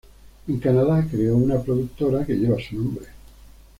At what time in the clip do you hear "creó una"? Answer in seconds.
1.11-1.61